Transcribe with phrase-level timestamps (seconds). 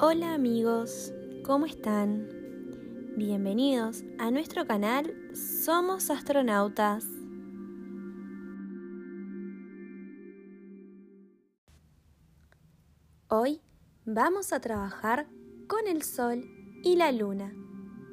[0.00, 1.12] Hola amigos,
[1.44, 2.28] ¿cómo están?
[3.16, 7.04] Bienvenidos a nuestro canal Somos Astronautas.
[13.26, 13.60] Hoy
[14.04, 15.26] vamos a trabajar
[15.66, 16.44] con el sol
[16.84, 17.52] y la luna,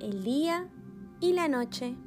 [0.00, 0.70] el día
[1.20, 1.98] y la noche.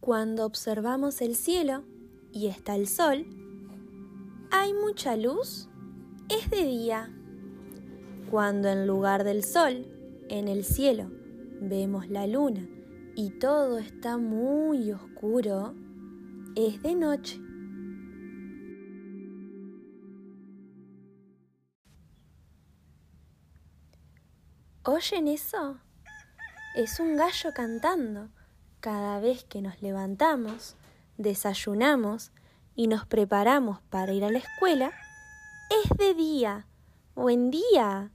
[0.00, 1.84] Cuando observamos el cielo
[2.32, 3.26] y está el sol,
[4.50, 5.68] hay mucha luz,
[6.28, 7.10] es de día.
[8.30, 9.86] Cuando en lugar del sol,
[10.28, 11.10] en el cielo,
[11.60, 12.66] vemos la luna
[13.16, 15.74] y todo está muy oscuro,
[16.56, 17.40] es de noche.
[24.84, 25.78] ¿Oyen eso?
[26.74, 28.30] Es un gallo cantando
[28.80, 30.76] cada vez que nos levantamos,
[31.22, 32.32] desayunamos
[32.74, 34.92] y nos preparamos para ir a la escuela,
[35.84, 36.66] es de día.
[37.14, 38.10] Buen día.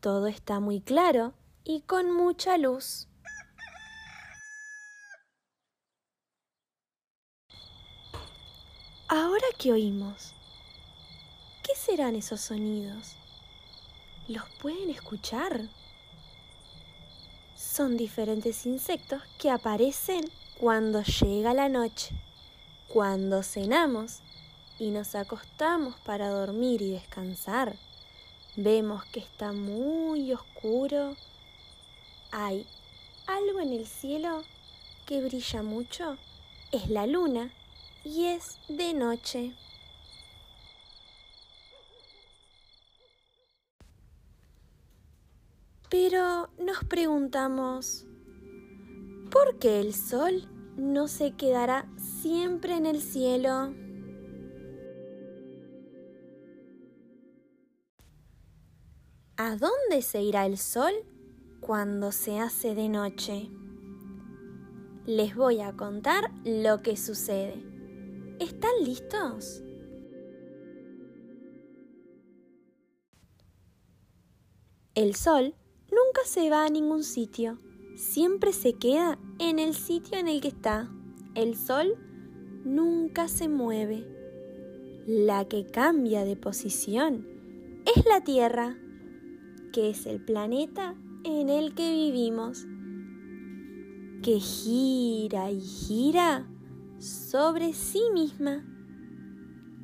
[0.00, 3.08] Todo está muy claro y con mucha luz.
[9.08, 10.34] Ahora que oímos,
[11.62, 13.16] ¿qué serán esos sonidos?
[14.28, 15.68] ¿Los pueden escuchar?
[17.76, 20.24] son diferentes insectos que aparecen
[20.58, 22.14] cuando llega la noche,
[22.96, 24.20] cuando cenamos
[24.78, 27.76] y nos acostamos para dormir y descansar.
[28.56, 31.14] Vemos que está muy oscuro.
[32.32, 32.66] Hay
[33.26, 34.44] algo en el cielo
[35.04, 36.16] que brilla mucho.
[36.72, 37.52] Es la luna
[38.02, 39.52] y es de noche.
[45.90, 48.06] Pero nos preguntamos,
[49.30, 53.74] ¿por qué el sol no se quedará siempre en el cielo?
[59.38, 60.92] ¿A dónde se irá el sol
[61.60, 63.50] cuando se hace de noche?
[65.06, 67.62] Les voy a contar lo que sucede.
[68.40, 69.62] ¿Están listos?
[74.94, 75.54] El sol
[75.90, 77.58] nunca se va a ningún sitio,
[77.96, 80.88] siempre se queda en el sitio en el que está.
[81.34, 81.96] El sol
[82.64, 84.06] nunca se mueve.
[85.06, 87.26] La que cambia de posición
[87.96, 88.76] es la Tierra,
[89.72, 92.66] que es el planeta en el que vivimos,
[94.22, 96.46] que gira y gira
[96.98, 98.64] sobre sí misma,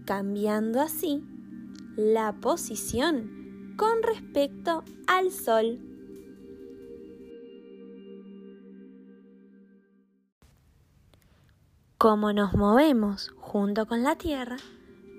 [0.04, 1.22] cambiando así
[1.96, 5.91] la posición con respecto al Sol.
[12.02, 14.56] Como nos movemos junto con la Tierra,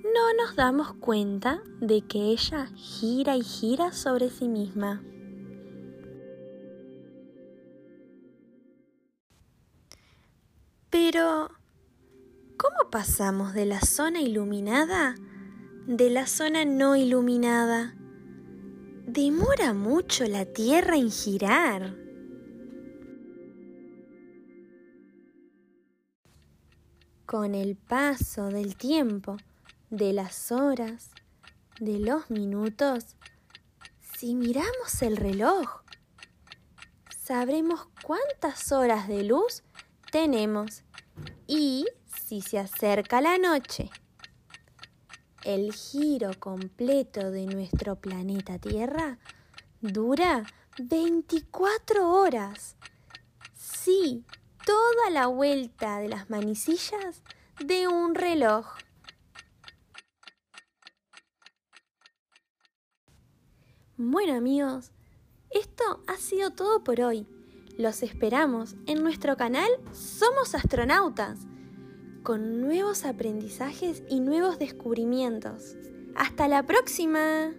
[0.03, 5.01] no nos damos cuenta de que ella gira y gira sobre sí misma.
[10.89, 11.51] Pero,
[12.57, 15.15] ¿cómo pasamos de la zona iluminada
[15.88, 17.95] de la zona no iluminada?
[19.07, 21.95] Demora mucho la Tierra en girar.
[27.25, 29.38] Con el paso del tiempo,
[29.89, 31.11] de las horas,
[31.79, 33.16] de los minutos,
[34.17, 35.83] si miramos el reloj,
[37.09, 39.63] sabremos cuántas horas de luz
[40.12, 40.83] tenemos
[41.47, 43.89] y si se acerca la noche.
[45.44, 49.19] El giro completo de nuestro planeta Tierra
[49.81, 50.45] dura
[50.78, 52.78] 24 horas.
[53.53, 54.23] Sí,
[54.66, 57.24] toda la vuelta de las manecillas
[57.63, 58.68] de un reloj.
[63.97, 64.91] Bueno amigos,
[65.50, 67.27] esto ha sido todo por hoy.
[67.77, 71.39] Los esperamos en nuestro canal Somos Astronautas,
[72.24, 75.75] con nuevos aprendizajes y nuevos descubrimientos.
[76.15, 77.51] Hasta la próxima.